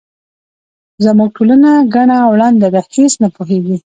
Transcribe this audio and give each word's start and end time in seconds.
زموږ 1.03 1.29
ټولنه 1.37 1.71
کڼه 1.93 2.17
او 2.25 2.31
ړنده 2.39 2.69
ده 2.75 2.81
هیس 2.93 3.13
نه 3.23 3.29
پوهیږي. 3.35 3.77